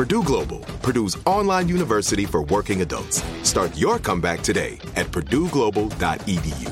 [0.00, 3.22] Purdue Global, Purdue's online university for working adults.
[3.42, 6.70] Start your comeback today at purdueglobal.edu.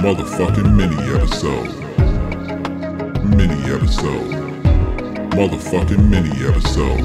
[0.00, 1.68] Motherfucking mini episode.
[3.26, 4.30] Mini episode.
[5.32, 7.04] Motherfucking mini episode.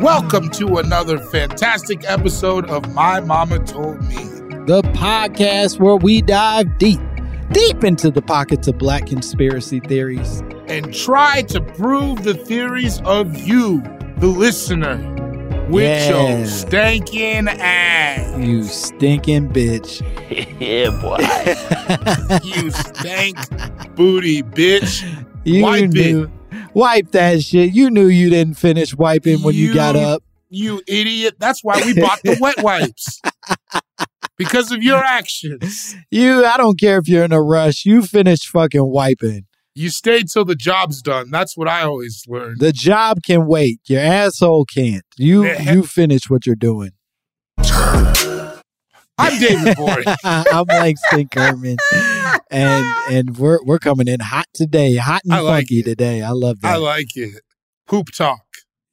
[0.00, 4.36] Welcome to another fantastic episode of My Mama Told Me.
[4.66, 7.00] the podcast where we dive deep,
[7.52, 10.42] deep into the pockets of black conspiracy theories.
[10.68, 13.80] and try to prove the theories of you,
[14.18, 14.96] the listener,
[15.70, 16.38] with Yeah.
[16.38, 18.36] your stinking ass.
[18.38, 20.02] You stinking bitch.
[20.58, 21.18] Yeah, boy.
[22.44, 23.36] you stank
[23.94, 25.04] booty bitch.
[25.44, 25.90] You Wipe it.
[25.94, 26.30] knew.
[26.74, 27.72] Wipe that shit.
[27.72, 30.24] You knew you didn't finish wiping when you, got up.
[30.50, 31.36] You idiot.
[31.38, 33.20] That's why we bought the wet wipes.
[34.38, 35.94] Because of your actions.
[36.10, 37.84] You, I don't care if you're in a rush.
[37.86, 39.46] You finish fucking wiping.
[39.74, 41.30] You stayed till the job's done.
[41.30, 42.60] That's what I always learned.
[42.60, 43.80] The job can wait.
[43.86, 45.04] Your asshole can't.
[45.18, 45.72] You, Yeah.
[45.74, 46.90] you finish what you're doing.
[49.18, 50.04] I'm David Borie.
[50.24, 51.78] I'm like Stink Kerman,
[52.50, 56.22] and and we're we're coming in hot today, hot and I funky today.
[56.22, 56.74] I love that.
[56.74, 57.40] I like it.
[57.88, 58.45] Poop talk.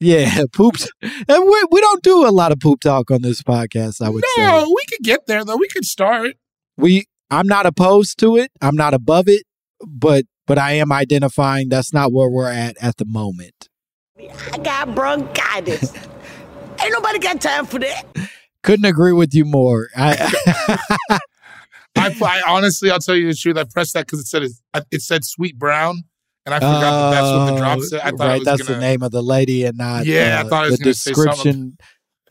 [0.03, 0.90] Yeah, poops.
[1.02, 1.12] And
[1.46, 4.02] we we don't do a lot of poop talk on this podcast.
[4.06, 5.58] I would No, say we could get there though.
[5.58, 6.36] We could start.
[6.78, 7.06] we.
[7.31, 8.52] I'm not opposed to it.
[8.62, 9.44] I'm not above it,
[9.88, 13.69] but but I am identifying that's not where we're at at the moment.
[14.52, 15.94] I got bronchitis.
[16.81, 18.03] Ain't nobody got time for that.
[18.62, 19.90] Couldn't agree with you more.
[19.96, 21.19] I,
[21.96, 23.58] I, I honestly, I'll tell you the truth.
[23.58, 24.44] I pressed that because it said
[24.92, 26.03] it said sweet brown,
[26.46, 28.00] and I forgot that that's what the drop said.
[28.02, 30.06] I thought Oh, right, it was that's gonna, the name of the lady and not
[30.06, 31.78] Yeah, I uh, thought it was the description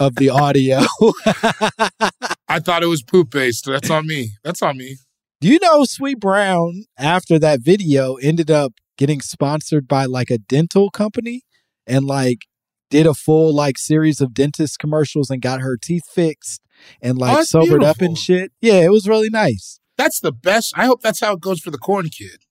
[0.01, 0.79] of the audio.
[2.49, 3.67] I thought it was poop based.
[3.67, 4.33] That's on me.
[4.45, 4.97] That's on me.
[5.41, 10.39] Do you know Sweet Brown after that video ended up getting sponsored by like a
[10.39, 11.43] dental company
[11.87, 12.47] and like
[12.91, 16.61] did a full like series of dentist commercials and got her teeth fixed
[17.01, 18.53] and like Oh, sobered up and shit.
[18.61, 19.81] Yeah, it was really nice.
[19.97, 20.75] That's the best.
[20.77, 22.43] I hope that's how it goes for the corn kid.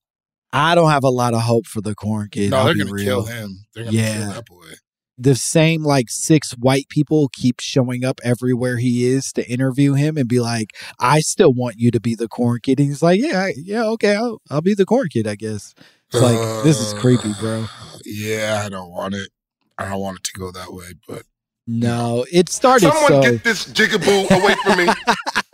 [0.53, 2.51] I don't have a lot of hope for the corn kid.
[2.51, 3.05] no, I'll they're gonna real.
[3.05, 3.65] kill him.
[3.73, 4.17] They're gonna Yeah.
[4.17, 4.65] kill that boy.
[5.17, 10.17] The same like six white people keep showing up everywhere he is to interview him
[10.17, 13.21] and be like, "I still want you to be the corn kid." And he's like,
[13.21, 15.75] "Yeah, I- yeah, okay, I'll, I'll be the corn kid, I guess."
[16.11, 17.67] It's like this is uh, creepy, bro.
[18.03, 19.29] Yeah, I don't want it.
[19.77, 21.23] I don't want it to go that way, but
[21.67, 23.21] No, it started Someone so.
[23.21, 24.93] get this jigaboo away from me.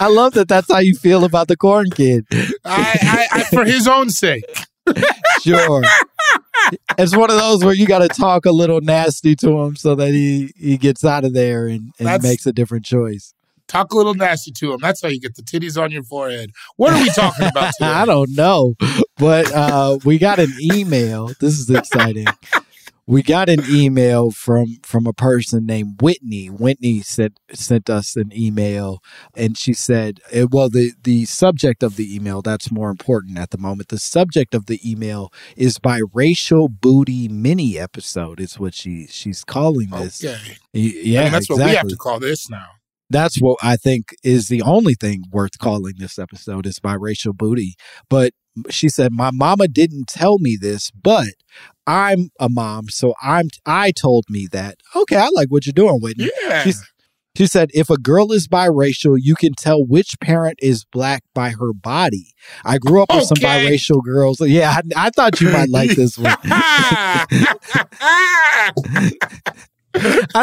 [0.00, 0.48] I love that.
[0.48, 2.26] That's how you feel about the corn kid.
[2.32, 4.44] I, I, I for his own sake.
[5.42, 5.82] Sure,
[6.98, 9.94] it's one of those where you got to talk a little nasty to him so
[9.94, 13.34] that he he gets out of there and, and makes a different choice.
[13.68, 14.78] Talk a little nasty to him.
[14.80, 16.50] That's how you get the titties on your forehead.
[16.76, 17.90] What are we talking about today?
[17.90, 18.74] I don't know,
[19.18, 21.28] but uh, we got an email.
[21.38, 22.26] This is exciting.
[23.08, 26.48] We got an email from from a person named Whitney.
[26.48, 29.00] Whitney sent sent us an email,
[29.34, 33.48] and she said, eh, "Well, the the subject of the email that's more important at
[33.48, 33.88] the moment.
[33.88, 38.40] The subject of the email is by racial booty mini episode.
[38.40, 40.22] Is what she she's calling this.
[40.22, 40.58] Okay.
[40.74, 42.66] Yeah, I mean, that's what we have to call this now.
[43.08, 47.74] that's what I think is the only thing worth calling this episode is biracial booty.
[48.10, 48.34] But
[48.70, 51.28] she said, My mama didn't tell me this, but
[51.88, 54.76] I'm a mom, so I'm I told me that.
[54.94, 56.28] Okay, I like what you're doing, Whitney.
[56.42, 56.62] Yeah.
[56.62, 56.86] She's,
[57.34, 61.48] she said, if a girl is biracial, you can tell which parent is black by
[61.50, 62.34] her body.
[62.62, 64.38] I grew up with some biracial girls.
[64.40, 66.36] Yeah, I, I thought you might like this one.
[66.44, 67.24] I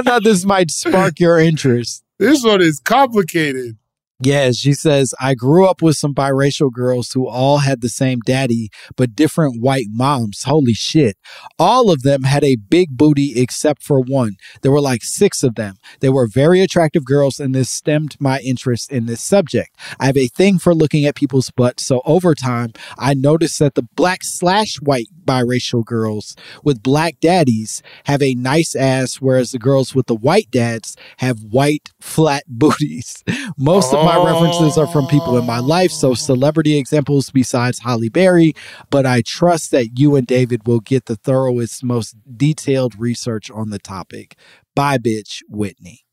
[0.02, 2.04] thought this might spark your interest.
[2.18, 3.78] this one is complicated.
[4.22, 8.20] Yes, she says, I grew up with some biracial girls who all had the same
[8.26, 10.44] daddy, but different white moms.
[10.44, 11.18] Holy shit.
[11.60, 14.38] All of them had a big booty except for one.
[14.62, 15.76] There were like six of them.
[16.00, 19.76] They were very attractive girls, and this stemmed my interest in this subject.
[20.00, 23.76] I have a thing for looking at people's butts, so over time, I noticed that
[23.76, 29.60] the black slash white biracial girls with black daddies have a nice ass, whereas the
[29.60, 33.24] girls with the white dads have white, flat booties.
[33.58, 38.10] Most of my references are from people in my life, so celebrity examples besides Halle
[38.10, 38.54] Berry,
[38.90, 43.72] but I trust that you and David will get the thoroughest, most detailed research on
[43.72, 44.38] the topic.
[44.76, 46.06] Bye, bitch, Whitney.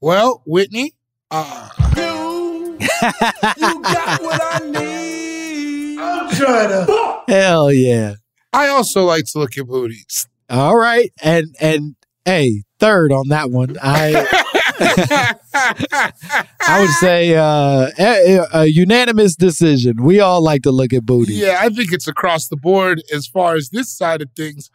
[0.00, 0.94] Well, Whitney,
[1.30, 5.98] uh, you, you got what I need.
[5.98, 7.22] I'm trying to.
[7.28, 8.14] Hell yeah.
[8.52, 10.28] I also like to look at booties.
[10.48, 11.12] All right.
[11.22, 13.76] And and hey, third on that one.
[13.82, 14.44] I
[15.54, 20.02] I would say uh, a, a unanimous decision.
[20.02, 21.34] We all like to look at booty.
[21.34, 24.70] Yeah, I think it's across the board as far as this side of things.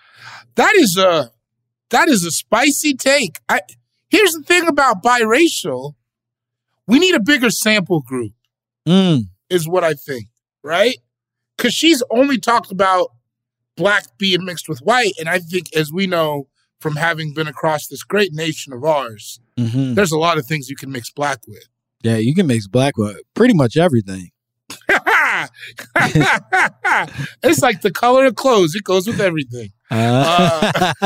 [0.56, 1.32] That is a
[1.90, 3.40] that is a spicy take.
[3.50, 3.62] I
[4.10, 5.96] here's the thing about biracial.
[6.88, 8.34] We need a bigger sample group,
[8.88, 9.28] Mm.
[9.50, 10.28] is what I think,
[10.64, 10.98] right?
[11.56, 13.10] Because she's only talked about
[13.78, 15.14] black being mixed with white.
[15.20, 16.48] And I think, as we know
[16.82, 19.96] from having been across this great nation of ours, Mhm.
[19.96, 21.64] there's a lot of things you can mix black with.
[22.04, 24.32] Yeah, you can mix black with pretty much everything.
[27.44, 29.70] it's like the color of clothes, it goes with everything.
[29.90, 30.94] Uh,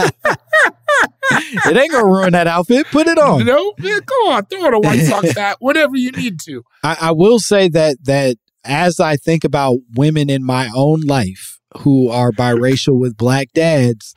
[1.32, 2.86] it ain't gonna ruin that outfit.
[2.92, 3.46] Put it on.
[3.46, 6.64] No, yeah, go on, throw on a White Sox hat, whatever you need to.
[6.84, 11.60] I, I will say that that as I think about women in my own life
[11.80, 14.14] who are biracial with black dads,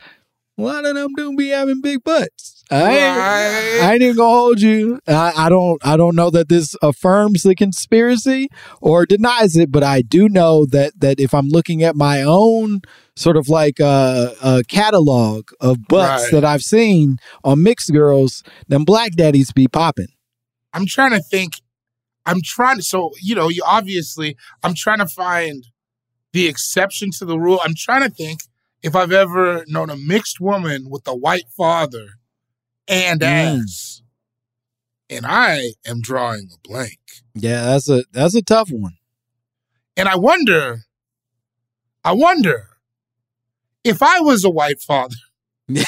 [0.59, 2.65] a lot of them do be having big butts.
[2.71, 3.81] I ain't, Right.
[3.83, 5.01] I ain't even gonna hold you.
[5.09, 5.81] I, I don't.
[5.87, 8.49] I don't know that this affirms the conspiracy
[8.83, 12.83] or denies it, but I do know that that if I'm looking at my own
[13.17, 16.33] sort of like a, a catalog of butts Right.
[16.33, 20.09] that I've seen on mixed girls, then black daddies be popping.
[20.75, 21.55] I'm trying to think.
[22.27, 25.67] I'm trying to, so, you know, you obviously, I'm trying to find
[26.35, 27.59] the exception to the rule.
[27.65, 28.41] I'm trying to think
[28.83, 32.07] if I've ever known a mixed woman with a white father
[32.87, 33.61] and Mm.
[33.63, 34.03] ass.
[35.11, 36.99] And I am drawing a blank.
[37.35, 38.97] Yeah, that's a that's a tough one.
[39.97, 40.81] And I wonder,
[42.05, 42.69] I wonder
[43.85, 45.17] if I was a white father.
[45.69, 45.85] you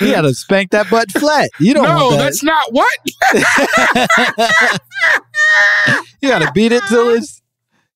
[0.00, 1.50] gotta spank that butt flat.
[1.58, 2.18] You don't no, that.
[2.18, 2.98] that's not what.
[6.22, 7.41] you gotta beat it till it's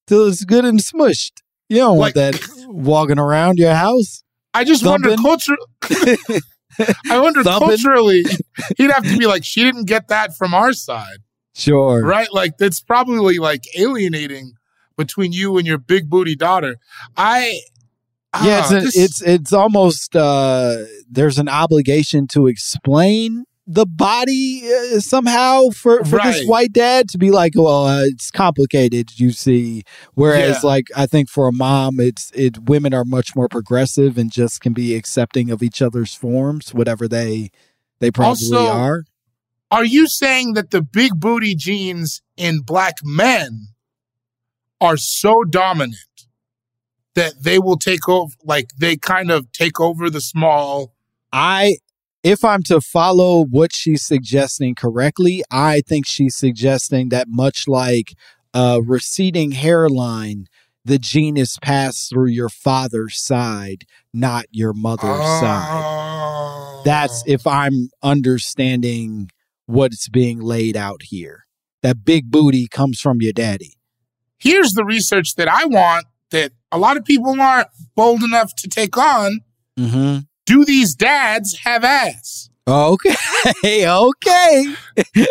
[0.06, 1.42] till it's good and smushed.
[1.68, 4.22] You don't want that walking around your house.
[4.54, 5.24] I just wonder Thumping.
[5.24, 5.56] culture.
[7.10, 7.68] I wonder Thumping.
[7.68, 8.24] culturally,
[8.76, 11.18] he'd have to be like, she didn't get that from our side,
[11.54, 12.02] Sure.
[12.04, 12.28] right?
[12.32, 14.52] Like that's probably like alienating
[14.96, 16.76] between you and your big booty daughter.
[17.16, 17.60] I
[18.42, 23.84] Yeah, ah, it's, an, this- it's it's almost uh there's an obligation to explain the
[23.86, 29.18] body uh, somehow for for this white dad to be like, well, uh, it's complicated,
[29.18, 29.82] you see.
[30.14, 30.68] Whereas, Yeah.
[30.68, 34.60] like, I think for a mom, it's it women are much more progressive and just
[34.60, 37.50] can be accepting of each other's forms, whatever they
[37.98, 39.04] they probably Also- are.
[39.72, 43.70] Are you saying that the big booty genes in black men
[44.80, 45.96] are so dominant
[47.14, 50.94] that they will take over, like they kind of take over the small?
[51.32, 51.78] I
[52.26, 58.14] if I'm to follow what she's suggesting correctly, I think she's suggesting that much like
[58.52, 60.48] a receding hairline,
[60.84, 65.68] the gene is passed through your father's side, not your mother's side.
[65.70, 66.82] Oh.
[66.84, 69.30] That's if I'm understanding
[69.66, 71.46] what's being laid out here.
[71.82, 73.74] That big booty comes from your daddy.
[74.38, 78.68] here's the research that I want that a lot of people aren't bold enough to
[78.68, 79.42] take on.
[79.78, 80.18] Mm-hmm.
[80.46, 82.48] Do these dads have ass?
[82.68, 83.14] Oh, okay,
[83.86, 84.74] okay.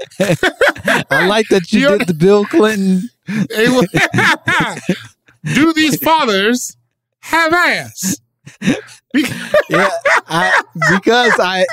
[1.10, 3.10] I like that you did the Bill Clinton.
[5.53, 6.77] Do these fathers
[7.22, 8.17] have ass?
[9.69, 9.89] yeah,
[10.27, 11.65] I, because I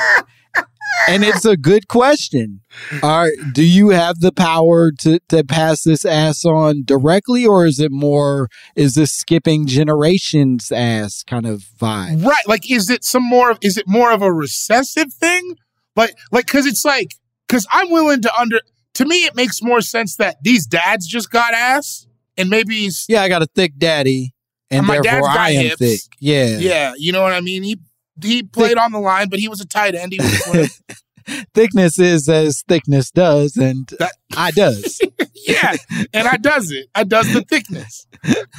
[1.09, 2.61] and it's a good question.
[3.03, 7.67] All right, do you have the power to to pass this ass on directly, or
[7.67, 12.25] is it more is this skipping generations ass kind of vibe?
[12.25, 12.47] Right.
[12.47, 15.57] Like, is it some more, is it more of a recessive thing?
[15.97, 17.09] Like, like, cause it's like,
[17.49, 18.61] cause I'm willing to under,
[18.95, 22.07] to me, it makes more sense that these dads just got ass
[22.37, 24.33] and maybe he's, Yeah, I got a thick daddy,
[24.71, 25.77] and, And my dad's therefore got I am hips.
[25.79, 26.01] thick.
[26.21, 27.63] Yeah, yeah, you know what I mean?
[27.63, 27.79] He,
[28.21, 30.13] he played on the line, but he was a tight end.
[30.13, 30.83] He was
[31.55, 35.01] thickness is as thickness does, and That- I does.
[35.47, 35.77] yeah,
[36.13, 36.89] and I does it.
[36.95, 38.07] I does the thickness.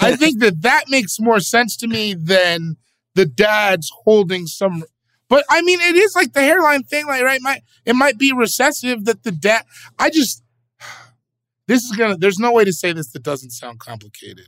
[0.01, 2.77] I think that that makes more sense to me than
[3.15, 4.83] the dad's holding some.
[5.29, 7.41] But I mean, it is like the hairline thing, like right?
[7.41, 9.63] Might it might be recessive that the dad.
[9.99, 10.43] I just
[11.67, 12.17] this is gonna.
[12.17, 14.47] There's no way to say this that doesn't sound complicated.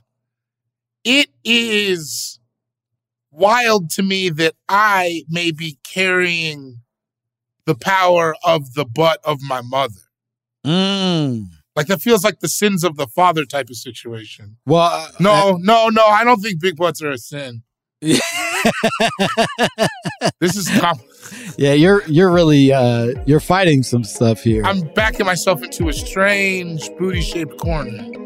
[1.04, 2.40] It is
[3.36, 6.80] wild to me that I may be carrying
[7.66, 10.00] the power of the butt of my mother.
[10.64, 11.46] Mm.
[11.74, 14.56] Like that feels like the sins of the father type of situation.
[14.64, 16.06] Well, uh, No, no, no.
[16.06, 17.62] I don't think big butts are a sin.
[20.40, 21.00] This is com-
[21.56, 24.64] yeah, you're you're really uh you're fighting some stuff here.
[24.64, 28.25] I'm backing myself into a strange booty shaped corner.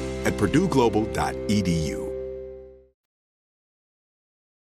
[0.25, 2.10] at purdueglobal.edu.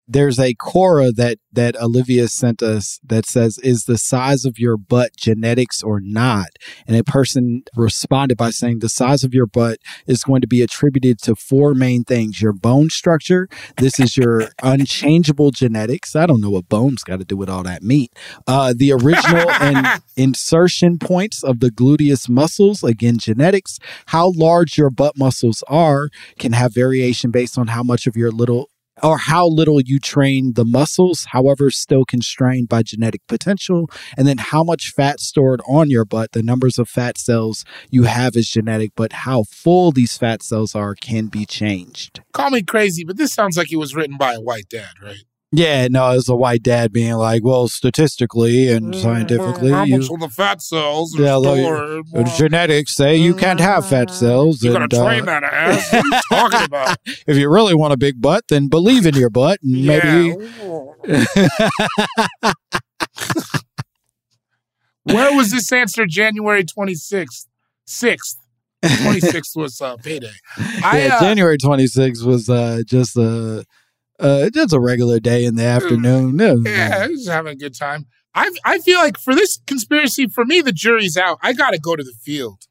[0.08, 4.78] There's a Quora that that Olivia sent us that says, "Is the size of your
[4.78, 6.48] butt genetics or not?"
[6.88, 10.62] And a person responded by saying, "The size of your butt is going to be
[10.62, 13.50] attributed to four main things: your bone structure.
[13.78, 16.16] This is your unchangeable genetics.
[16.16, 18.14] I don't know what bones got to do with all that meat.
[18.48, 22.82] Uh, the original and insertion points of the gluteus muscles.
[22.82, 23.78] Again, genetics.
[24.08, 26.08] How large your butt muscles are
[26.40, 28.70] can have variation based on how much of your little."
[29.04, 34.38] Or how little you train the muscles, however, still constrained by genetic potential, and then
[34.38, 38.50] how much fat stored on your butt, the numbers of fat cells you have is
[38.50, 42.22] genetic, but how full these fat cells are can be changed.
[42.34, 45.24] Call me crazy, but this sounds like it was written by a white dad, right?
[45.54, 50.10] Yeah, no, it's a white dad being like, well, statistically and scientifically, How you, much
[50.12, 52.06] of the fat cells are yeah, like, stored?
[52.13, 54.62] uh, genetics say you can't have fat cells.
[54.62, 55.94] You gotta and, uh, train that ass.
[55.94, 56.98] What are you talking about?
[57.27, 60.36] if you really want a big butt, then believe in your butt and maybe.
[65.04, 67.46] Where was this answer January 26th?
[67.88, 68.36] 6th.
[68.84, 70.34] 26th was uh, payday.
[70.84, 73.63] I, yeah, uh, January 26th was uh, just a uh,
[74.19, 75.67] Uh, just a regular day in the hmm.
[75.67, 76.36] afternoon.
[76.36, 78.07] No, Yeah, I was having a good time.
[78.33, 81.39] I I feel like for this conspiracy, for me, the jury's out.
[81.41, 82.63] I got to go to the field.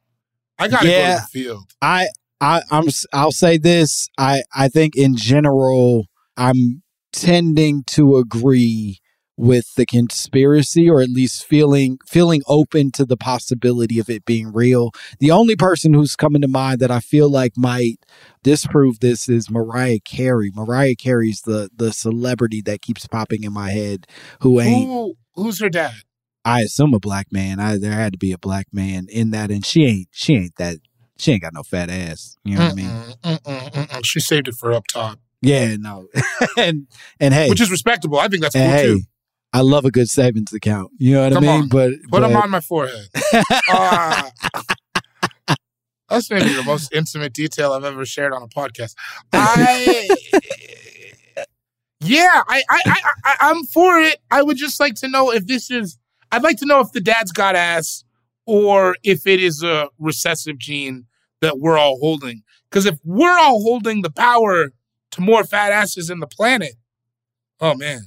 [0.59, 1.15] I got to Yeah.
[1.15, 1.73] go to the field.
[1.83, 2.09] I,
[2.41, 2.87] I, I'm.
[3.13, 4.09] I'll say this.
[4.19, 9.01] I, I think in general, I'm tending to agree
[9.37, 14.53] with the conspiracy, or at least feeling feeling open to the possibility of it being
[14.53, 14.93] real.
[15.19, 17.99] The only person who's coming to mind that I feel like might
[18.43, 20.51] disprove this is Mariah Carey.
[20.55, 24.07] Mariah Carey's the the celebrity that keeps popping in my head,
[24.41, 24.89] who ain't.
[24.89, 25.95] Who who's her dad?
[26.45, 27.59] I assume a black man.
[27.59, 30.09] I there had to be a black man in that, and she ain't.
[30.13, 30.79] She ain't that.
[31.19, 32.37] She ain't got no fat ass.
[32.45, 32.87] You know what I mean?
[32.87, 34.05] Mm-mm, mm-mm, mm-mm.
[34.05, 36.09] She saved it for up top, Yeah, no.
[36.57, 36.87] and
[37.19, 38.19] and hey, which is respectable.
[38.19, 39.01] I think that's cool hey, too.
[39.57, 40.93] I love a good savings account.
[40.99, 41.63] You know what Come I mean?
[41.63, 41.69] on.
[41.69, 43.09] But Put but, them on my forehead.
[43.71, 44.31] Ah.
[46.11, 48.95] that's maybe the most intimate detail I've ever shared on a podcast.
[49.33, 50.09] I,
[52.01, 54.19] yeah, I, I, I, I, I'm for it.
[54.31, 55.97] I would just like to know if this is.
[56.31, 58.05] I'd like to know if the dad's got ass,
[58.45, 61.07] or if it is a recessive gene
[61.41, 62.43] that we're all holding.
[62.69, 64.69] Because if we're all holding the power
[65.13, 66.75] to more fat asses in the planet,
[67.59, 68.03] oh man,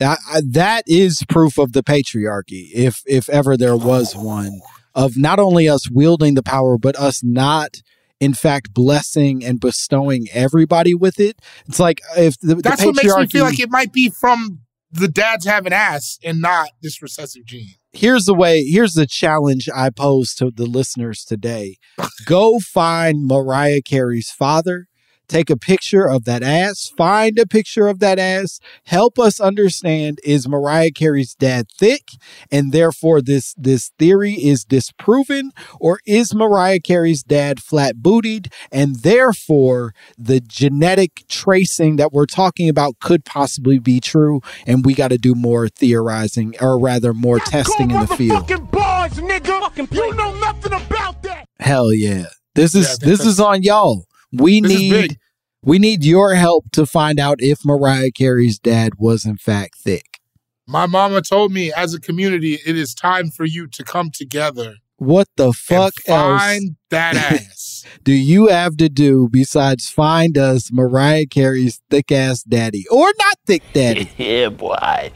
[0.00, 4.60] I, I, that is proof of the patriarchy, if if ever there was one,
[4.94, 7.82] of not only us wielding the power, but us not.
[8.18, 11.38] In fact, blessing and bestowing everybody with it.
[11.66, 14.60] It's like if the, the that's what makes me feel like it might be from
[14.92, 17.74] the dads having ass and not this recessive gene.
[17.92, 21.76] here's the way here's the challenge i pose to the listeners today
[22.24, 24.88] go find mariah carey's father
[25.30, 30.18] take a picture of that ass find a picture of that ass help us understand
[30.24, 32.02] is mariah carey's dad thick
[32.50, 35.52] and therefore this this theory is disproven?
[35.78, 42.68] Or is mariah carey's dad flat bootied and therefore the genetic tracing that we're talking
[42.68, 47.38] about could possibly be true and we got to do more theorizing or rather more
[47.38, 48.48] testing in the field?
[48.70, 49.92] bars, nigga.
[49.92, 51.46] You know nothing about that.
[51.58, 52.26] hell yeah.
[52.54, 55.18] This is think this is on y'all we This need
[55.62, 60.18] we need your help to find out if mariah carey's dad was in fact thick
[60.66, 64.76] My mama told me as a community, it is time for you to come together
[64.96, 67.84] what the fuck and else find that ass.
[68.04, 73.36] do you have to do besides find us mariah carey's thick ass daddy or not
[73.46, 75.10] thick daddy Yeah, boy.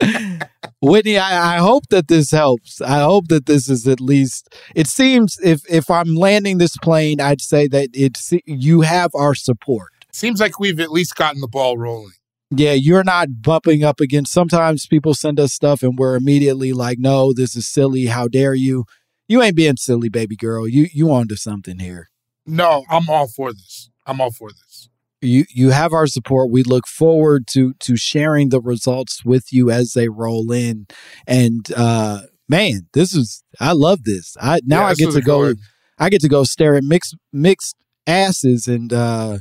[0.82, 2.80] Whitney, I, I hope that this helps.
[2.80, 4.54] I hope that this is at least.
[4.74, 9.34] It seems if if I'm landing this plane, I'd say that it's you have our
[9.34, 9.92] support.
[10.12, 12.12] Seems like we've at least gotten the ball rolling.
[12.50, 14.32] Yeah, you're not bumping up against.
[14.32, 18.06] Sometimes people send us stuff and we're immediately like, "No, this is silly.
[18.06, 18.84] How dare you?"
[19.28, 20.68] You ain't being silly, baby girl.
[20.68, 22.08] You you onto something here.
[22.46, 23.90] No, I'm all for this.
[24.06, 24.88] I'm all for this.
[25.20, 26.50] You you have our support.
[26.50, 30.86] We look forward to to sharing the results with you as they roll in.
[31.26, 34.36] And uh man, this is I love this.
[34.40, 35.54] I now Yeah, I get to go.
[35.98, 37.76] I get to go stare at mixed mixed
[38.06, 39.38] asses and uh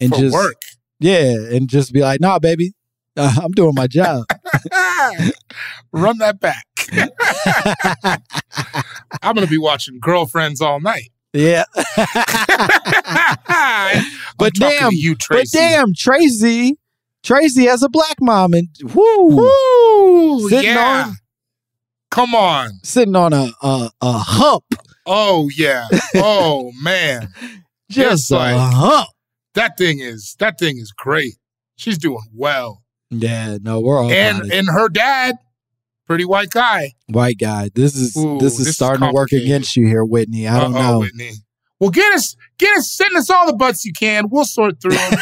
[0.00, 0.60] and For just work.
[0.98, 2.72] yeah, and just be like, "Nah, baby.
[3.16, 4.24] Uh, I'm doing my job."
[5.92, 6.66] Run that back.
[9.22, 11.10] I'm gonna be watching girlfriends all night.
[11.34, 11.64] Yeah.
[14.36, 16.76] But damn, you, But damn, Tracee
[17.22, 21.04] Tracee has a black mom and whoo, Woo, Sitting yeah.
[21.08, 21.14] on-
[22.10, 22.70] Come on.
[22.82, 24.64] sitting on a a, a hump.
[25.06, 25.86] Oh yeah.
[26.16, 27.28] Oh man.
[27.90, 29.08] Just Yes, a like- hump.
[29.54, 31.34] That thing is that thing is great.
[31.76, 32.82] She's doing well.
[33.10, 35.36] Yeah, no, we're all and and her dad,
[36.06, 36.92] pretty white guy.
[37.08, 37.70] white guy.
[37.74, 40.46] This is Ooh, this is this is starting to work against you here, Whitney.
[40.48, 40.98] I don't Uh-oh, know.
[41.00, 41.32] Whitney.
[41.80, 44.28] Well, get us, get us, send us all the butts you can.
[44.30, 45.10] We'll sort through them.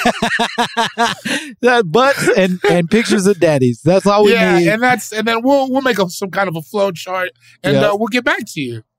[1.62, 3.80] that butts and and pictures of daddies.
[3.82, 4.68] That's all we yeah, need.
[4.68, 7.30] and that's and then we'll we'll make up some kind of a flow chart,
[7.64, 7.90] and Yeah.
[7.92, 8.82] uh, we'll get back to you.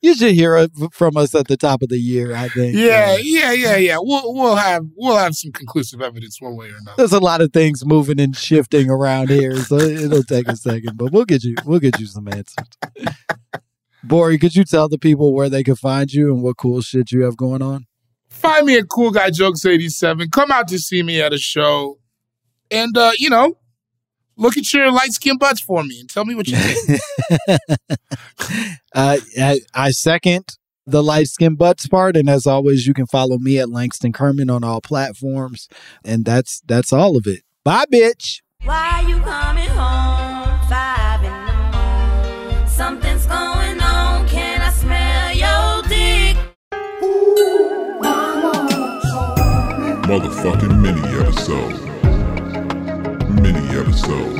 [0.00, 2.34] you should hear from us at the top of the year.
[2.34, 2.76] I think.
[2.76, 3.96] Yeah, Uh, yeah, yeah, yeah.
[4.00, 6.94] We'll we'll have we'll have some conclusive evidence one way or another.
[6.96, 10.96] there's a lot of things moving and shifting around here, so it'll take a second,
[10.96, 12.54] but we'll get you we'll get you some answers.
[14.06, 17.12] Borie, could you tell the people where they can find you and what cool shit
[17.12, 17.86] you have going on?
[18.28, 20.28] Find me at Cool Guy Jokes eighty seven.
[20.30, 21.98] Come out to see me at a show,
[22.70, 23.56] and uh, you know,
[24.36, 27.00] look at your light skinned butts for me and tell me what you think.
[28.96, 33.38] Uh, I, I second the light skin butts part, and as always, you can follow
[33.38, 35.68] me at Langston Kerman on all platforms,
[36.04, 37.42] and that's that's all of it.
[37.64, 38.40] Bye, bitch.
[38.62, 39.83] Why you coming home
[50.04, 51.80] Motherfucking mini episode.
[53.40, 54.36] Mini episode.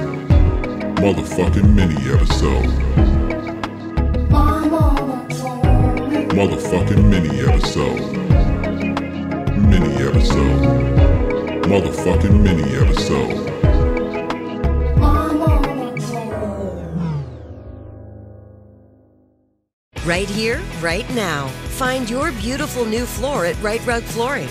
[1.01, 2.69] Motherfucking mini episode.
[6.37, 7.99] Motherfucking mini episode.
[9.57, 10.61] Mini episode.
[11.65, 13.41] Motherfucking mini episode.
[20.05, 21.49] Right here, right now.
[21.79, 24.51] Find your beautiful new floor at Rite Rug Flooring.